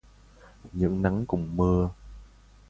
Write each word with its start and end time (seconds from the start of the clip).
Những 0.73 1.01
nắng 1.01 1.25
cùng 1.27 1.57
mưa 1.57 1.89